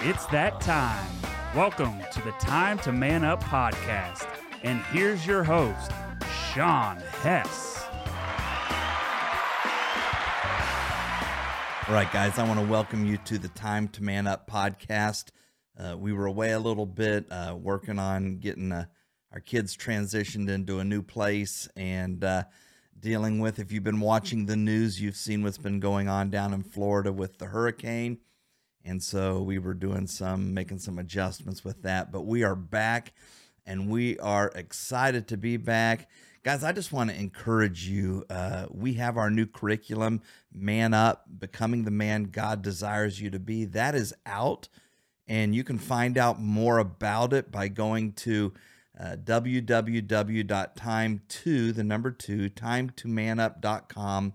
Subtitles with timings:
[0.00, 1.08] It's that time.
[1.54, 4.28] Welcome to the Time to Man Up podcast.
[4.62, 5.90] And here's your host,
[6.52, 7.82] Shawn Hess.
[11.88, 15.30] All right, guys, I want to welcome you to the Time to Man Up podcast.
[15.78, 18.84] Uh, we were away a little bit, uh, working on getting uh,
[19.32, 22.44] our kids transitioned into a new place and uh,
[23.00, 23.58] dealing with.
[23.58, 27.12] If you've been watching the news, you've seen what's been going on down in Florida
[27.12, 28.18] with the hurricane.
[28.86, 32.12] And so we were doing some, making some adjustments with that.
[32.12, 33.12] But we are back
[33.66, 36.08] and we are excited to be back.
[36.44, 38.24] Guys, I just want to encourage you.
[38.30, 40.22] Uh, we have our new curriculum,
[40.54, 43.64] Man Up, Becoming the Man God Desires You to Be.
[43.64, 44.68] That is out,
[45.26, 48.52] and you can find out more about it by going to
[48.98, 54.34] uh, www.time2, the number two, time2manup.com.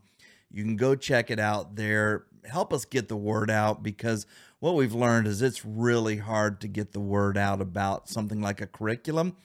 [0.51, 2.25] You can go check it out there.
[2.49, 4.25] Help us get the word out because
[4.59, 8.61] what we've learned is it's really hard to get the word out about something like
[8.61, 9.35] a curriculum.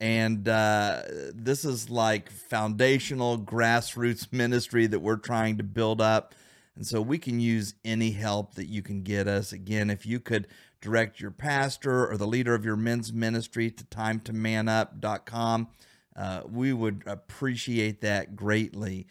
[0.00, 6.34] And uh, this is like foundational grassroots ministry that we're trying to build up.
[6.74, 9.52] And so we can use any help that you can get us.
[9.52, 10.48] Again, if you could
[10.80, 15.68] direct your pastor or the leader of your men's ministry to time2manup.com,
[16.16, 19.06] uh, we would appreciate that greatly.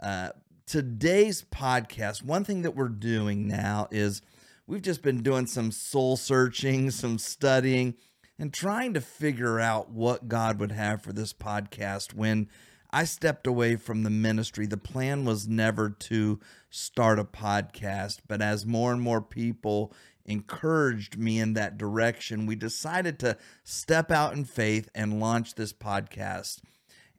[0.00, 0.30] Uh,
[0.72, 4.22] today's podcast, one thing that we're doing now is
[4.66, 7.94] we've just been doing some soul searching, some studying,
[8.38, 12.48] and trying to figure out what God would have for this podcast when
[12.90, 14.64] I stepped away from the ministry.
[14.64, 19.92] The plan was never to start a podcast, but as more and more people
[20.24, 25.74] encouraged me in that direction, we decided to step out in faith and launch this
[25.74, 26.62] podcast.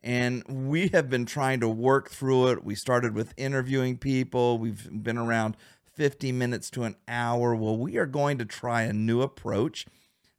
[0.03, 2.63] And we have been trying to work through it.
[2.63, 5.55] We started with interviewing people, we've been around
[5.93, 7.55] 50 minutes to an hour.
[7.55, 9.85] Well, we are going to try a new approach.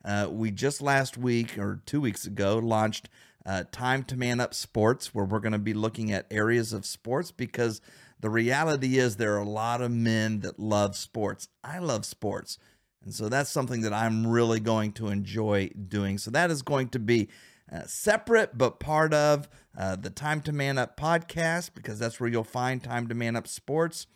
[0.05, 3.09] Uh, we just last week or two weeks ago launched
[3.47, 6.85] uh, Time to Man Up Sports, where we're going to be looking at areas of
[6.85, 7.81] sports because
[8.21, 11.49] the reality is there are a lot of men that love sports.
[11.63, 12.59] I love sports.
[13.05, 16.19] And so that's something that I'm really going to enjoy doing.
[16.19, 17.29] So that is going to be
[17.73, 22.29] uh, separate but part of uh, the Time to Man Up podcast because that's where
[22.29, 24.07] you'll find Time to Man Up Sports.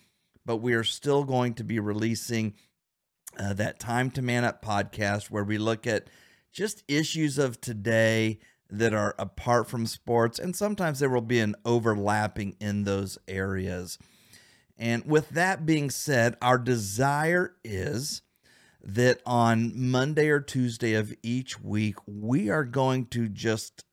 [0.44, 2.54] But we are still going to be releasing
[3.38, 6.08] uh, that Time to Man Up podcast where we look at
[6.52, 8.38] just issues of today
[8.70, 13.98] that are apart from sports, and sometimes there will be an overlapping in those areas.
[14.76, 18.22] And with that being said, our desire is
[18.88, 23.84] that on Monday or Tuesday of each week, we are going to just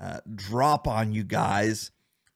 [0.00, 1.90] uh, drop on you guys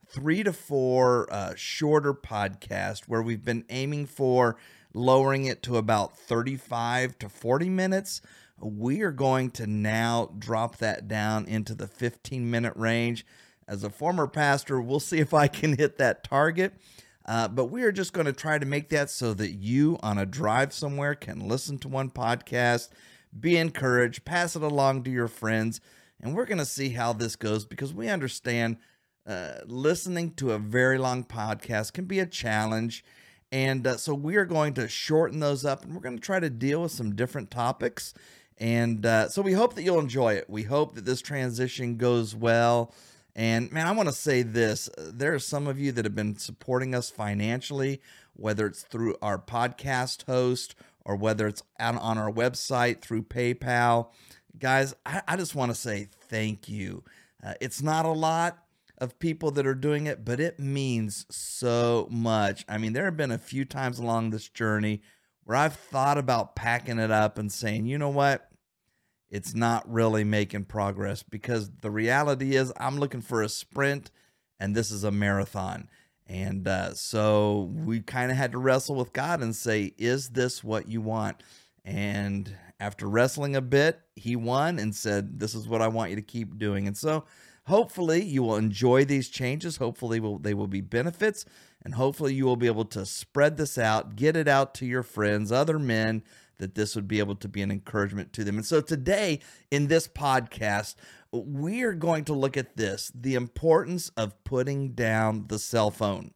[0.09, 4.57] three to four uh, shorter podcasts where we've been aiming for
[4.93, 8.21] lowering it to about 35 to 40 minutes
[8.61, 13.25] we are going to now drop that down into the 15 minute range.
[13.67, 16.75] As a former pastor, we'll see if I can hit that target.
[17.27, 20.19] Uh, but we are just going to try to make that so that you on
[20.19, 22.89] a drive somewhere can listen to one podcast,
[23.39, 25.81] be encouraged, pass it along to your friends.
[26.21, 28.79] And we're going to see how this goes because we understand
[29.27, 33.05] uh, listening to a very long podcast can be a challenge.
[33.53, 36.41] And uh, so we are going to shorten those up and we're going to try
[36.41, 38.15] to deal with some different topics
[38.61, 40.49] and uh, so we hope that you'll enjoy it.
[40.49, 42.93] We hope that this transition goes well.
[43.41, 46.37] And man, I want to say this there are some of you that have been
[46.37, 48.03] supporting us financially,
[48.35, 50.75] whether it's through our podcast host
[51.07, 54.11] or whether it's on, on our website through PayPal.
[54.59, 57.03] Guys, I, I just want to say thank you.
[57.43, 58.59] Uh, it's not a lot
[58.99, 62.67] of people that are doing it, but it means so much.
[62.69, 65.01] I mean, there have been a few times along this journey
[65.45, 68.50] where I've thought about packing it up and saying, you know what?
[69.31, 74.11] It's not really making progress because the reality is I'm looking for a sprint
[74.59, 75.89] and this is a marathon.
[76.27, 80.63] And uh, so we kind of had to wrestle with God and say, Is this
[80.63, 81.43] what you want?
[81.85, 86.17] And after wrestling a bit, he won and said, This is what I want you
[86.17, 86.87] to keep doing.
[86.87, 87.25] And so
[87.67, 89.79] hopefully you will enjoy these changes.
[89.79, 91.45] Hopefully will, they will be benefits.
[91.83, 95.03] And hopefully you will be able to spread this out, get it out to your
[95.03, 96.23] friends, other men
[96.61, 98.57] that this would be able to be an encouragement to them.
[98.57, 99.41] And so today
[99.71, 100.95] in this podcast,
[101.33, 106.33] we are going to look at this the importance of putting down the cell phone.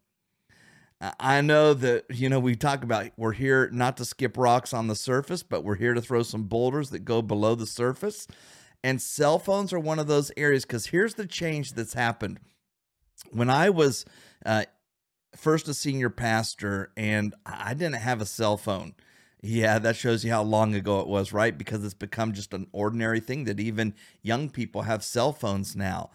[1.20, 4.86] I know that, you know, we talk about we're here not to skip rocks on
[4.86, 8.26] the surface, but we're here to throw some boulders that go below the surface.
[8.82, 12.38] And cell phones are one of those areas because here's the change that's happened.
[13.32, 14.04] When I was
[14.46, 14.64] uh,
[15.36, 18.94] first a senior pastor and I didn't have a cell phone,
[19.46, 21.56] Yeah, that shows you how long ago it was, right?
[21.56, 23.92] Because it's become just an ordinary thing that even
[24.22, 26.08] young people have cell phones now.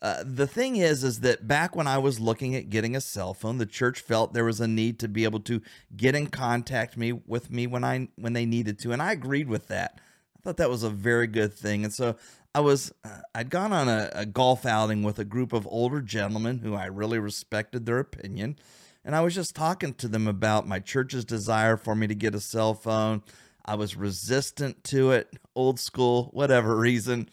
[0.00, 3.34] Uh, the thing is, is that back when I was looking at getting a cell
[3.34, 5.60] phone, the church felt there was a need to be able to
[5.94, 9.48] get in contact me with me when I when they needed to, and I agreed
[9.48, 10.00] with that.
[10.38, 12.16] I thought that was a very good thing, and so
[12.54, 16.00] I was uh, I'd gone on a, a golf outing with a group of older
[16.00, 18.56] gentlemen who I really respected their opinion,
[19.04, 22.34] and I was just talking to them about my church's desire for me to get
[22.34, 23.22] a cell phone.
[23.64, 27.28] I was resistant to it, old school, whatever reason.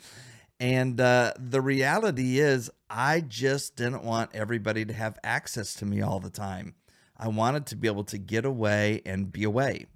[0.60, 6.02] And uh, the reality is, I just didn't want everybody to have access to me
[6.02, 6.76] all the time.
[7.18, 9.88] I wanted to be able to get away and be away.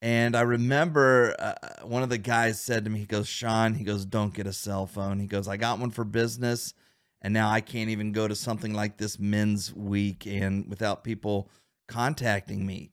[0.00, 1.54] And I remember uh,
[1.84, 4.52] one of the guys said to me, he goes, Shawn, he goes, don't get a
[4.52, 5.20] cell phone.
[5.20, 6.74] He goes, I got one for business.
[7.22, 11.48] And now I can't even go to something like this men's week and without people
[11.86, 12.90] contacting me.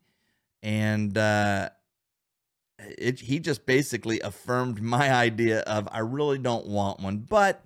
[0.62, 1.70] And uh,
[2.78, 7.66] it, he just basically affirmed my idea of I really don't want one, but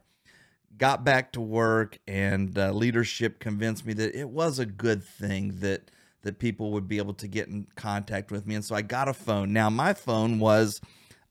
[0.77, 5.59] got back to work and uh, leadership convinced me that it was a good thing
[5.59, 5.91] that
[6.23, 9.09] that people would be able to get in contact with me and so I got
[9.09, 9.53] a phone.
[9.53, 10.81] Now my phone was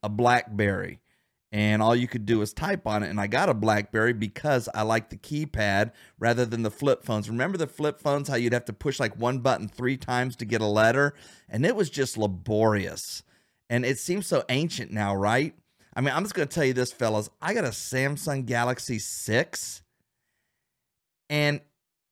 [0.03, 1.01] a BlackBerry
[1.53, 4.69] and all you could do was type on it and I got a BlackBerry because
[4.75, 7.29] I like the keypad rather than the flip phones.
[7.29, 10.45] Remember the flip phones how you'd have to push like one button 3 times to
[10.45, 11.15] get a letter
[11.49, 13.23] and it was just laborious.
[13.69, 15.55] And it seems so ancient now, right?
[15.95, 17.29] I mean, I'm just going to tell you this, fellas.
[17.41, 19.83] I got a Samsung Galaxy 6,
[21.29, 21.61] and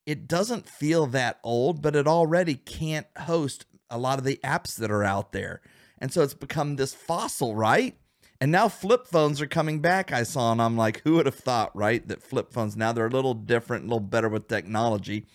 [0.05, 4.75] it doesn't feel that old, but it already can't host a lot of the apps
[4.77, 5.61] that are out there.
[5.97, 7.95] And so it's become this fossil, right?
[8.41, 11.35] And now flip phones are coming back, I saw, and I'm like, who would have
[11.35, 12.05] thought, right?
[12.07, 15.27] That flip phones now they're a little different, a little better with technology.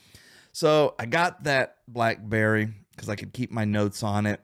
[0.52, 4.40] So I got that Blackberry because I could keep my notes on it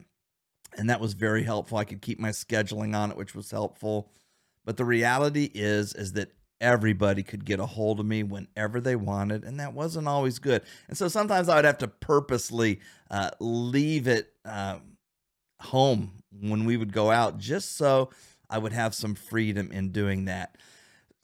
[0.77, 1.79] and that was very helpful.
[1.79, 4.11] I could keep my scheduling on it, which was helpful.
[4.65, 8.97] But the reality is, is that everybody could get a hold of me whenever they
[8.97, 10.63] wanted, and that wasn't always good.
[10.89, 12.81] And so sometimes I would have to purposely
[13.11, 14.79] uh, leave it uh,
[15.61, 18.11] home when we would go out, just so
[18.53, 20.57] I would have some freedom in doing that.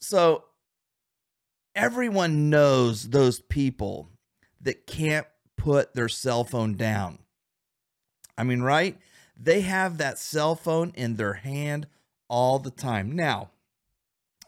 [0.01, 0.45] So
[1.75, 4.09] everyone knows those people
[4.63, 5.27] that can't
[5.57, 7.19] put their cell phone down.
[8.39, 8.97] I mean, right?
[9.37, 11.87] They have that cell phone in their hand
[12.29, 13.15] all the time.
[13.15, 13.51] Now,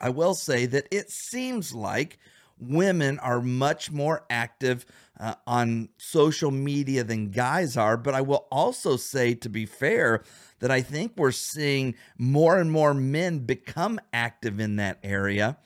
[0.00, 2.18] I will say that it seems like
[2.60, 4.84] women are much more active
[5.18, 7.96] uh, on social media than guys are.
[7.96, 10.22] But I will also say, to be fair,
[10.60, 15.58] that I think we're seeing more and more men become active in that area.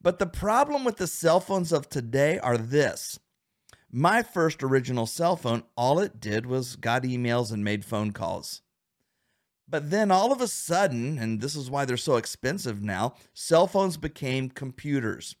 [0.00, 3.18] But the problem with the cell phones of today are this.
[3.90, 8.60] My first original cell phone, all it did was got emails and made phone calls.
[9.66, 13.66] But then all of a sudden, and this is why they're so expensive now, cell
[13.66, 15.36] phones became computers.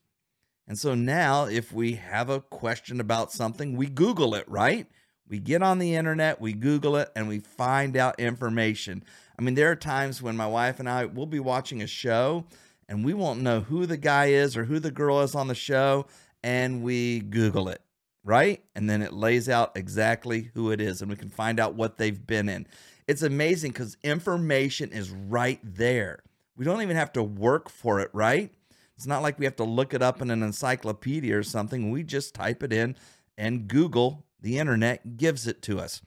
[0.68, 4.86] And so now, if we have a question about something, we Google it, right?
[5.26, 9.02] We get on the internet, we Google it, and we find out information.
[9.38, 12.44] I mean, there are times when my wife and I will be watching a show
[12.88, 15.54] and we won't know who the guy is or who the girl is on the
[15.54, 16.06] show,
[16.42, 17.82] and we Google it,
[18.24, 18.62] right?
[18.74, 21.98] And then it lays out exactly who it is, and we can find out what
[21.98, 22.66] they've been in.
[23.06, 26.22] It's amazing because information is right there.
[26.56, 28.52] We don't even have to work for it, right?
[28.98, 31.92] It's not like we have to look it up in an encyclopedia or something.
[31.92, 32.96] We just type it in
[33.36, 36.02] and Google, the internet, gives it to us.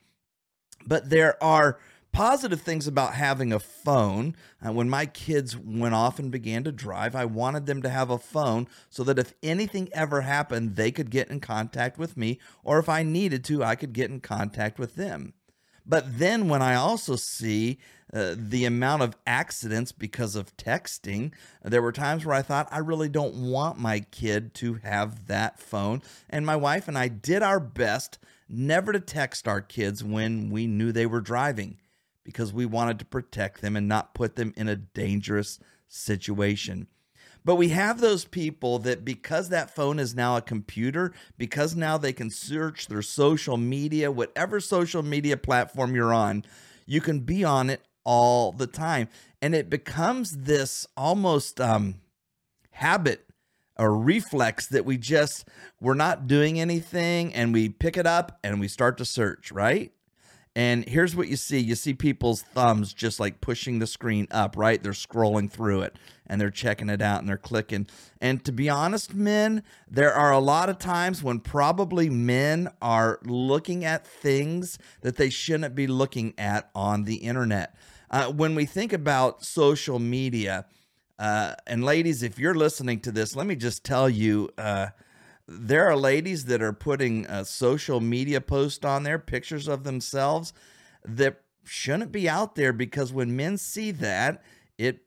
[0.85, 1.79] But there are
[2.11, 4.35] positive things about having a phone.
[4.61, 8.09] Uh, when my kids went off and began to drive, I wanted them to have
[8.09, 12.39] a phone so that if anything ever happened, they could get in contact with me,
[12.61, 15.33] or if I needed to, I could get in contact with them.
[15.85, 17.79] But then when I also see
[18.13, 21.31] uh, the amount of accidents because of texting,
[21.63, 25.59] there were times where I thought, I really don't want my kid to have that
[25.59, 26.01] phone.
[26.29, 28.19] And my wife and I did our best
[28.49, 31.77] never to text our kids when we knew they were driving
[32.23, 36.87] because we wanted to protect them and not put them in a dangerous situation.
[37.43, 41.97] But we have those people that because that phone is now a computer, because now
[41.97, 46.43] they can search their social media, whatever social media platform you're on,
[46.85, 49.07] you can be on it all the time.
[49.41, 51.95] And it becomes this almost um,
[52.71, 53.25] habit
[53.77, 55.47] a reflex that we just,
[55.79, 59.91] we're not doing anything and we pick it up and we start to search, right?
[60.53, 64.57] And here's what you see you see people's thumbs just like pushing the screen up,
[64.57, 64.81] right?
[64.83, 65.95] They're scrolling through it
[66.27, 67.87] and they're checking it out and they're clicking.
[68.19, 73.19] And to be honest, men, there are a lot of times when probably men are
[73.23, 77.73] looking at things that they shouldn't be looking at on the internet.
[78.09, 80.65] Uh, when we think about social media,
[81.17, 84.49] uh, and ladies, if you're listening to this, let me just tell you.
[84.57, 84.87] Uh,
[85.59, 90.53] there are ladies that are putting a social media post on there, pictures of themselves
[91.03, 94.43] that shouldn't be out there because when men see that,
[94.77, 95.01] it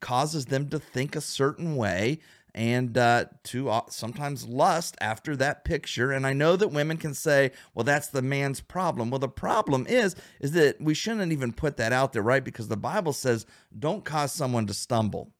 [0.00, 2.18] causes them to think a certain way
[2.54, 6.10] and uh, to uh, sometimes lust after that picture.
[6.10, 9.86] And I know that women can say, "Well, that's the man's problem." Well, the problem
[9.86, 12.42] is, is that we shouldn't even put that out there, right?
[12.42, 13.44] Because the Bible says,
[13.78, 15.32] "Don't cause someone to stumble."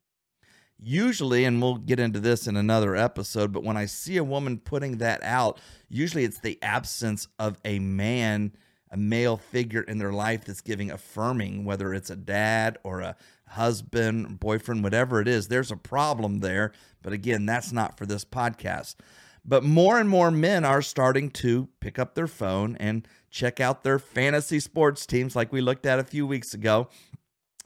[0.78, 4.58] Usually, and we'll get into this in another episode, but when I see a woman
[4.58, 8.52] putting that out, usually it's the absence of a man,
[8.90, 13.16] a male figure in their life that's giving affirming, whether it's a dad or a
[13.48, 15.48] husband, boyfriend, whatever it is.
[15.48, 16.72] There's a problem there.
[17.02, 18.96] But again, that's not for this podcast.
[19.44, 23.84] But more and more men are starting to pick up their phone and check out
[23.84, 26.88] their fantasy sports teams, like we looked at a few weeks ago.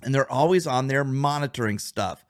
[0.02, 2.24] And they're always on there monitoring stuff.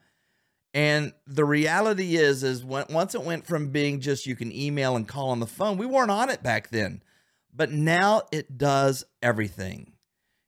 [0.72, 4.96] And the reality is, is when, once it went from being just you can email
[4.96, 7.02] and call on the phone, we weren't on it back then,
[7.54, 9.92] but now it does everything.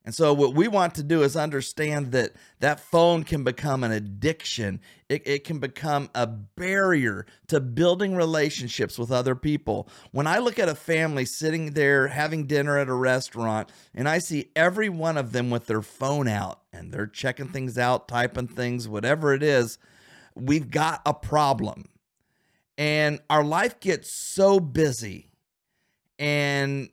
[0.05, 3.93] And so, what we want to do is understand that that phone can become an
[3.93, 4.81] addiction.
[5.09, 9.89] It, it can become a barrier to building relationships with other people.
[10.11, 14.19] When I look at a family sitting there having dinner at a restaurant, and I
[14.19, 18.49] see every one of them with their phone out and they're checking things out, typing
[18.49, 19.79] things, whatever it is,
[20.35, 21.89] we've got a problem.
[22.79, 25.29] And our life gets so busy
[26.19, 26.89] and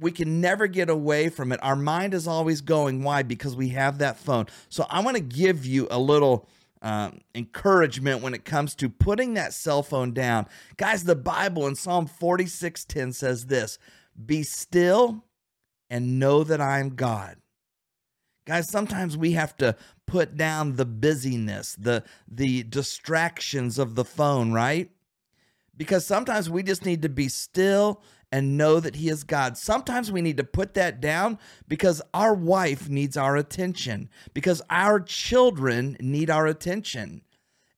[0.00, 1.60] we can never get away from it.
[1.62, 3.02] Our mind is always going.
[3.02, 3.22] Why?
[3.22, 4.46] Because we have that phone.
[4.68, 6.48] So I want to give you a little
[6.82, 10.46] um, encouragement when it comes to putting that cell phone down.
[10.78, 13.78] Guys, the Bible in Psalm 46:10 says this:
[14.24, 15.24] Be still
[15.90, 17.36] and know that I am God.
[18.50, 19.76] Guys, sometimes we have to
[20.06, 24.90] put down the busyness, the the distractions of the phone, right?
[25.76, 28.02] Because sometimes we just need to be still
[28.32, 29.56] and know that he is God.
[29.56, 31.38] Sometimes we need to put that down
[31.68, 37.22] because our wife needs our attention, because our children need our attention.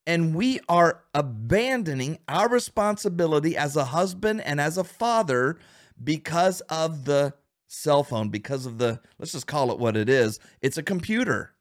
[0.07, 5.59] And we are abandoning our responsibility as a husband and as a father
[6.03, 7.35] because of the
[7.73, 10.39] cell phone because of the, let's just call it what it is.
[10.61, 11.53] It's a computer.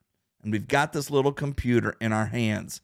[0.43, 2.81] And we've got this little computer in our hands.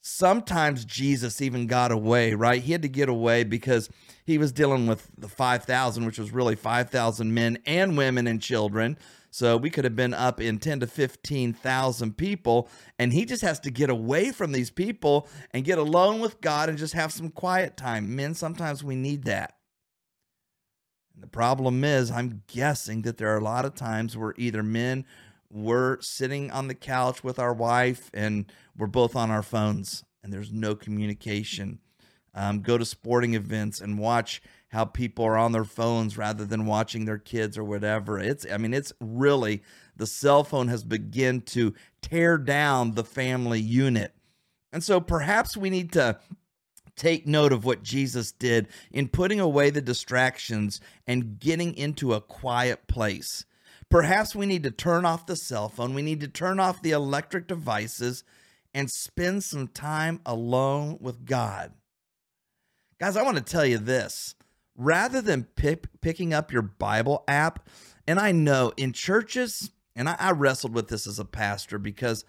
[0.00, 2.62] Sometimes Jesus even got away, right?
[2.62, 3.90] He had to get away because
[4.24, 8.96] he was dealing with the 5,000, which was really 5,000 men and women and children.
[9.30, 12.70] So we could have been up in 10 to 15,000 people.
[12.98, 16.68] And he just has to get away from these people and get alone with God
[16.68, 18.16] and just have some quiet time.
[18.16, 19.55] Men, sometimes we need that.
[21.16, 24.62] And the problem is, I'm guessing that there are a lot of times where either
[24.62, 25.06] men
[25.50, 30.30] were sitting on the couch with our wife and we're both on our phones and
[30.30, 31.78] there's no communication.
[32.34, 36.66] Um, go to sporting events and watch how people are on their phones rather than
[36.66, 38.18] watching their kids or whatever.
[38.18, 39.62] It's, I mean, it's really
[39.96, 44.12] the cell phone has begun to tear down the family unit.
[44.70, 46.18] And so perhaps we need to
[46.96, 52.20] take note of what Jesus did in putting away the distractions and getting into a
[52.20, 53.44] quiet place.
[53.88, 56.90] Perhaps we need to turn off the cell phone, we need to turn off the
[56.90, 58.24] electric devices
[58.74, 61.72] and spend some time alone with God.
[62.98, 64.34] Guys, I want to tell you this
[64.76, 67.68] rather than pick, picking up your Bible app,
[68.06, 72.24] and I know in churches, and I, I wrestled with this as a pastor because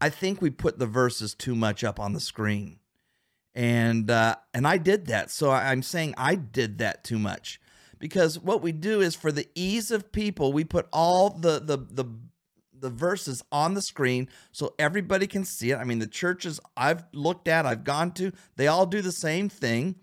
[0.00, 2.79] I think we put the verses too much up on the screen
[3.54, 5.30] and uh, and I did that.
[5.30, 7.60] So I'm saying I did that too much
[7.98, 11.76] because what we do is for the ease of people, we put all the the
[11.76, 12.04] the
[12.80, 15.76] the verses on the screen so everybody can see it.
[15.76, 19.50] I mean, the churches I've looked at, I've gone to, they all do the same
[19.50, 19.96] thing.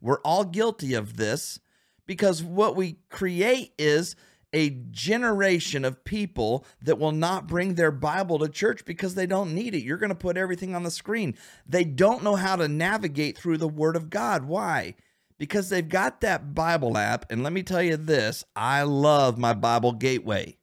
[0.00, 1.60] We're all guilty of this
[2.06, 4.16] because what we create is
[4.54, 9.52] a generation of people that will not bring their Bible to church because they don't
[9.52, 9.82] need it.
[9.82, 11.36] You're going to put everything on the screen.
[11.66, 14.44] They don't know how to navigate through the Word of God.
[14.44, 14.94] Why?
[15.38, 17.30] Because they've got that Bible app.
[17.30, 20.56] And let me tell you this I love my Bible Gateway.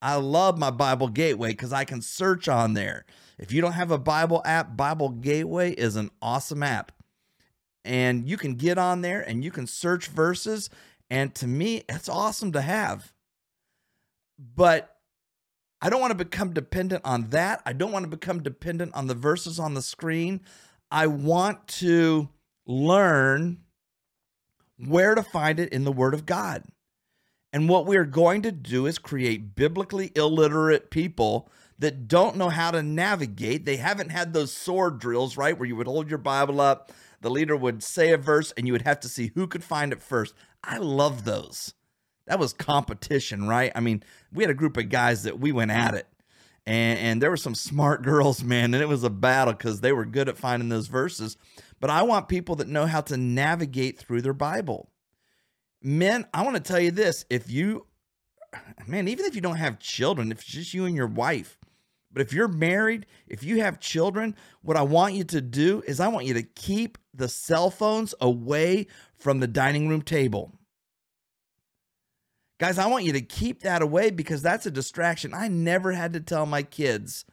[0.00, 3.04] I love my Bible Gateway because I can search on there.
[3.38, 6.92] If you don't have a Bible app, Bible Gateway is an awesome app.
[7.84, 10.70] And you can get on there and you can search verses.
[11.10, 13.12] And to me, it's awesome to have.
[14.38, 14.96] But
[15.80, 17.62] I don't want to become dependent on that.
[17.64, 20.40] I don't want to become dependent on the verses on the screen.
[20.90, 22.28] I want to
[22.66, 23.58] learn
[24.76, 26.64] where to find it in the Word of God.
[27.52, 32.48] And what we are going to do is create biblically illiterate people that don't know
[32.48, 33.64] how to navigate.
[33.64, 35.56] They haven't had those sword drills, right?
[35.56, 38.72] Where you would hold your Bible up, the leader would say a verse, and you
[38.72, 40.34] would have to see who could find it first.
[40.62, 41.74] I love those.
[42.28, 43.72] That was competition, right?
[43.74, 46.06] I mean, we had a group of guys that we went at it.
[46.66, 49.92] And, and there were some smart girls, man, and it was a battle because they
[49.92, 51.38] were good at finding those verses.
[51.80, 54.90] But I want people that know how to navigate through their Bible.
[55.82, 57.86] Men, I want to tell you this if you,
[58.86, 61.56] man, even if you don't have children, if it's just you and your wife,
[62.12, 66.00] but if you're married, if you have children, what I want you to do is
[66.00, 70.57] I want you to keep the cell phones away from the dining room table.
[72.58, 75.32] Guys, I want you to keep that away because that's a distraction.
[75.32, 77.24] I never had to tell my kids,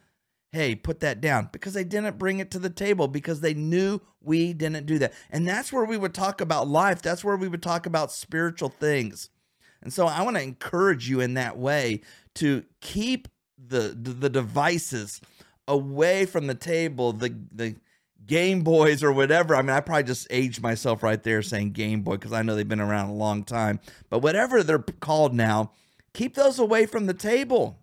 [0.52, 4.00] hey, put that down because they didn't bring it to the table because they knew
[4.22, 5.14] we didn't do that.
[5.32, 7.02] And that's where we would talk about life.
[7.02, 9.30] That's where we would talk about spiritual things.
[9.82, 12.02] And so I want to encourage you in that way
[12.36, 13.28] to keep
[13.58, 15.22] the, the, the devices
[15.68, 17.76] away from the table, the the
[18.26, 19.56] Game Boys or whatever.
[19.56, 22.56] I mean, I probably just aged myself right there saying Game Boy because I know
[22.56, 23.80] they've been around a long time.
[24.10, 25.72] But whatever they're called now,
[26.14, 27.80] keep those away from the table.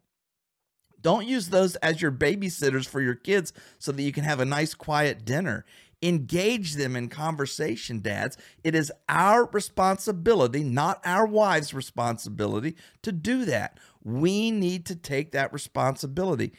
[1.01, 4.45] Don't use those as your babysitters for your kids so that you can have a
[4.45, 5.65] nice, quiet dinner.
[6.01, 8.37] Engage them in conversation, dads.
[8.65, 13.79] It is our responsibility, not our wives' responsibility, to do that.
[14.03, 16.53] We need to take that responsibility.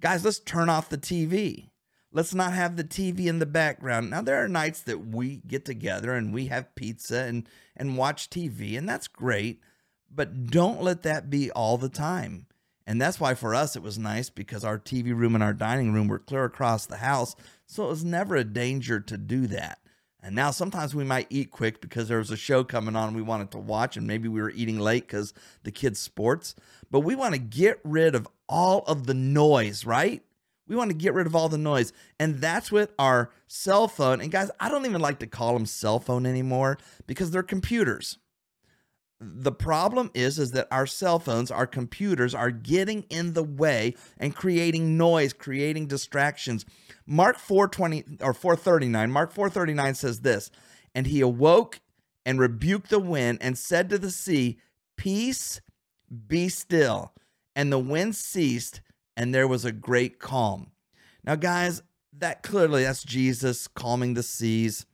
[0.00, 1.68] Guys, let's turn off the TV.
[2.10, 4.10] Let's not have the TV in the background.
[4.10, 8.30] Now there are nights that we get together and we have pizza and and watch
[8.30, 9.60] TV and that's great,
[10.10, 12.46] but don't let that be all the time.
[12.86, 15.92] And that's why for us it was nice because our TV room and our dining
[15.92, 17.36] room were clear across the house,
[17.66, 19.78] so it was never a danger to do that.
[20.22, 23.20] And now sometimes we might eat quick because there was a show coming on we
[23.22, 26.54] wanted to watch, and maybe we were eating late because the kids' sports.
[26.90, 30.22] But we want to get rid of all of the noise, right?
[30.68, 31.92] We want to get rid of all the noise.
[32.20, 34.20] And that's what our cell phone.
[34.20, 38.18] And guys, I don't even like to call them cell phone anymore because they're computers.
[39.20, 43.96] The problem is is that our cell phones, our computers are getting in the way
[44.16, 46.64] and creating noise, creating distractions.
[47.04, 50.52] Mark 420 or 439, Mark 439 says this,
[50.94, 51.80] and he awoke
[52.24, 54.58] and rebuked the wind and said to the sea,
[54.96, 55.60] "Peace,
[56.28, 57.12] be still."
[57.56, 58.82] And the wind ceased
[59.18, 60.70] and there was a great calm.
[61.24, 61.82] Now, guys,
[62.16, 64.86] that clearly that's Jesus calming the seas.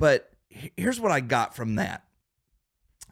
[0.00, 2.02] But here's what I got from that.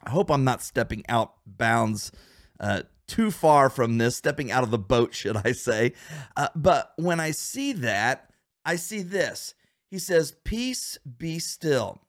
[0.03, 2.11] I hope I'm not stepping out bounds
[2.59, 5.93] uh, too far from this, stepping out of the boat, should I say.
[6.35, 8.29] Uh, but when I see that,
[8.65, 9.55] I see this.
[9.89, 12.01] He says, Peace be still.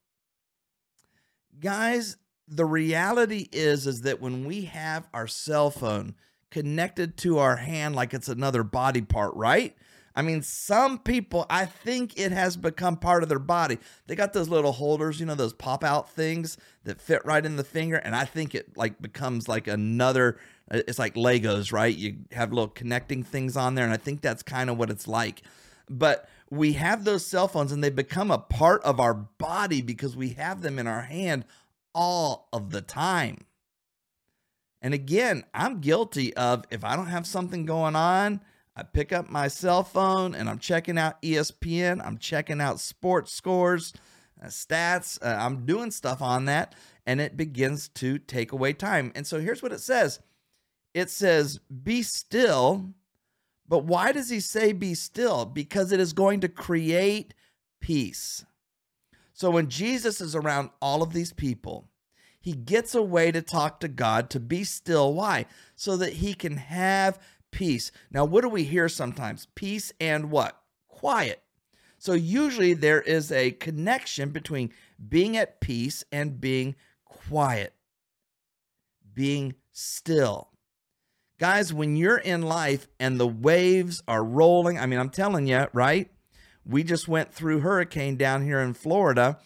[1.60, 2.16] Guys,
[2.48, 6.16] the reality is is that when we have our cell phone
[6.52, 9.74] connected to our hand like it's another body part, right?
[10.14, 13.78] I mean, some people, I think it has become part of their body.
[14.06, 17.56] They got those little holders, you know, those pop out things that fit right in
[17.56, 17.96] the finger.
[17.96, 20.38] And I think it like becomes like another,
[20.70, 21.96] uh, it's like Legos, right?
[21.96, 23.86] You have little connecting things on there.
[23.86, 25.40] And I think that's kind of what it's like.
[25.88, 30.14] But we have those cell phones and they become a part of our body because
[30.14, 31.46] we have them in our hand
[31.94, 33.38] all of the time.
[34.82, 38.40] And again, I'm guilty of if I don't have something going on,
[38.74, 43.32] I pick up my cell phone and I'm checking out ESPN, I'm checking out sports
[43.32, 43.92] scores,
[44.42, 46.74] uh, stats, uh, I'm doing stuff on that,
[47.06, 49.12] and it begins to take away time.
[49.14, 50.18] And so here's what it says
[50.94, 52.92] it says, Be still.
[53.68, 55.46] But why does he say be still?
[55.46, 57.32] Because it is going to create
[57.80, 58.44] peace.
[59.32, 61.88] So when Jesus is around all of these people,
[62.42, 65.14] he gets away to talk to God to be still.
[65.14, 65.46] Why?
[65.76, 67.20] So that he can have
[67.52, 67.92] peace.
[68.10, 69.46] Now, what do we hear sometimes?
[69.54, 70.60] Peace and what?
[70.88, 71.40] Quiet.
[71.98, 74.72] So, usually there is a connection between
[75.08, 76.74] being at peace and being
[77.04, 77.74] quiet,
[79.14, 80.48] being still.
[81.38, 85.68] Guys, when you're in life and the waves are rolling, I mean, I'm telling you,
[85.72, 86.10] right?
[86.66, 89.38] We just went through hurricane down here in Florida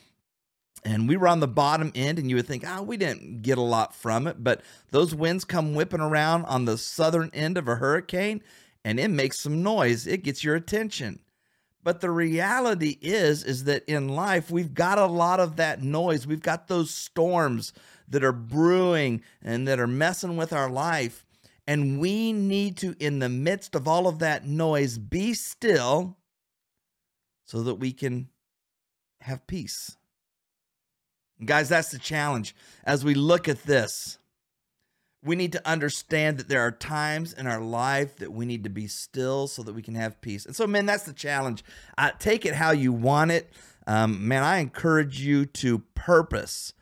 [0.87, 3.59] and we were on the bottom end and you would think oh we didn't get
[3.59, 4.45] a lot from it.
[4.45, 8.43] But those winds come whipping around on the southern end of a hurricane
[8.85, 10.07] and it makes some noise.
[10.07, 11.21] It gets your attention.
[11.85, 16.27] But the reality is is that in life we've got a lot of that noise.
[16.27, 17.73] We've got those storms
[18.09, 21.25] that are brewing and that are messing with our life
[21.67, 26.17] And we need to, in the midst of all of that noise, be still
[27.45, 28.29] so that we can
[29.23, 29.96] have peace.
[31.45, 32.55] Guys, that's the challenge.
[32.85, 34.19] As we look at this,
[35.23, 38.71] we need to understand that there are times in our life that we need to
[38.71, 40.47] be still so that we can have peace.
[40.47, 41.65] And so, man, that's the challenge.
[41.99, 43.51] Uh, take it how you want it.
[43.87, 46.73] Um, man, I encourage you to purpose,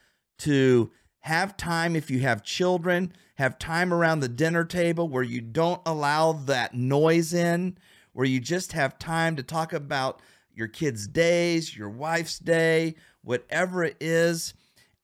[0.41, 0.91] to
[1.21, 5.81] have time if you have children, have time around the dinner table where you don't
[5.87, 7.79] allow that noise in,
[8.13, 10.21] where you just have time to talk about
[10.55, 14.55] your kids' days, your wife's day, whatever it is.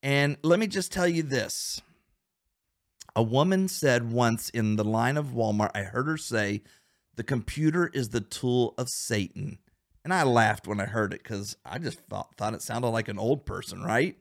[0.02, 1.80] And let me just tell you this.
[3.16, 6.62] A woman said once in the line of Walmart, I heard her say,
[7.16, 9.59] the computer is the tool of Satan.
[10.04, 13.09] And I laughed when I heard it because I just thought, thought it sounded like
[13.09, 14.16] an old person, right?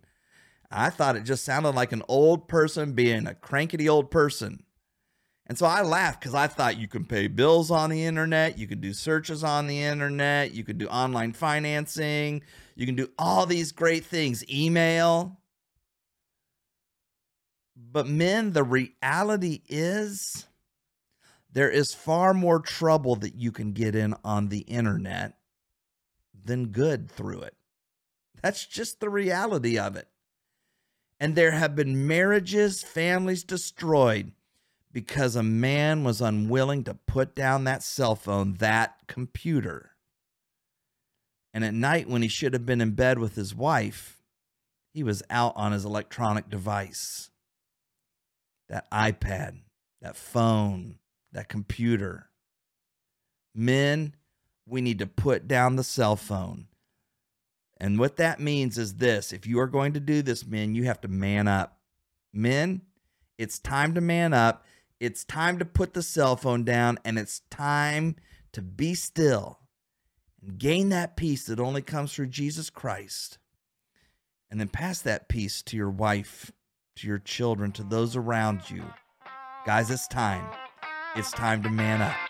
[0.72, 4.64] I thought it just sounded like an old person being a crankety old person.
[5.50, 8.68] And so I laughed because I thought you can pay bills on the internet, you
[8.68, 12.44] could do searches on the internet, you could do online financing,
[12.76, 15.40] you can do all these great things, email.
[17.76, 20.46] But men, the reality is
[21.52, 25.40] there is far more trouble that you can get in on the internet
[26.46, 27.56] than good through it.
[28.44, 30.10] That's just the reality of it.
[31.20, 34.32] And there have been marriages, families destroyed
[34.92, 39.92] because a man was unwilling to put down that cell phone, that computer.
[41.54, 44.22] And at night, when he should have been in bed with his wife,
[44.94, 47.30] he was out on his electronic device
[48.68, 49.58] that iPad,
[50.02, 50.96] that phone,
[51.32, 52.30] that computer.
[53.56, 54.16] Men,
[54.68, 56.68] we need to put down the cell phone.
[57.80, 60.84] And what that means is this if you are going to do this, men, you
[60.86, 61.80] have to man up.
[62.34, 62.82] Men,
[63.38, 64.66] it's time to man up.
[65.00, 68.18] It's time to put the cell phone down and it's time
[68.52, 69.60] to be still
[70.42, 73.38] and gain that peace that only comes through Jesus Christ.
[74.52, 76.52] And then pass that peace to your wife,
[76.98, 78.84] to your children, to those around you.
[79.66, 80.46] Guys, it's time.
[81.16, 82.29] It's time to man up.